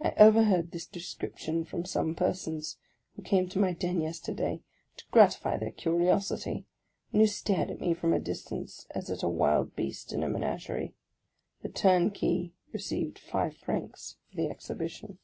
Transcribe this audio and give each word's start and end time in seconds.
I 0.00 0.10
overheard 0.18 0.72
this 0.72 0.88
descrip 0.88 1.38
tion 1.38 1.64
from 1.64 1.84
some 1.84 2.16
persons 2.16 2.78
who 3.14 3.22
came 3.22 3.48
to 3.50 3.60
my 3.60 3.72
den 3.72 4.00
yesterday, 4.00 4.60
to 4.96 5.04
gratify 5.12 5.56
their 5.56 5.70
curiosity, 5.70 6.66
and 7.12 7.22
who 7.22 7.28
stared 7.28 7.70
at 7.70 7.78
me 7.80 7.94
from 7.94 8.12
a 8.12 8.18
distance 8.18 8.88
as 8.90 9.08
at 9.08 9.22
a 9.22 9.28
wild 9.28 9.76
beast 9.76 10.12
in 10.12 10.24
a 10.24 10.28
menagerie. 10.28 10.96
The 11.62 11.68
turnkey 11.68 12.54
received 12.72 13.20
five 13.20 13.56
francs 13.56 14.16
for 14.28 14.34
the 14.36 14.48
exhibition. 14.50 15.18